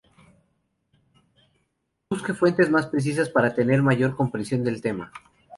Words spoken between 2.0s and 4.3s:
Busque fuentes más precisas para tener mayor